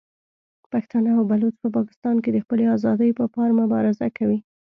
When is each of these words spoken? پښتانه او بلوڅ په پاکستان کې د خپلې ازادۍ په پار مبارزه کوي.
پښتانه 0.71 1.09
او 1.17 1.23
بلوڅ 1.31 1.55
په 1.63 1.67
پاکستان 1.77 2.15
کې 2.23 2.29
د 2.31 2.37
خپلې 2.43 2.65
ازادۍ 2.75 3.09
په 3.19 3.25
پار 3.35 3.49
مبارزه 3.61 4.07
کوي. 4.17 4.39